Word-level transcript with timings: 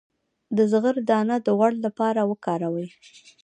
د 0.57 0.57
زغر 0.71 0.95
دانه 1.09 1.35
د 1.41 1.47
غوړ 1.57 1.73
لپاره 1.85 2.21
وکاروئ 2.31 2.87